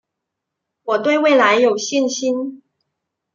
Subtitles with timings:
[0.83, 2.63] 我对未来有信心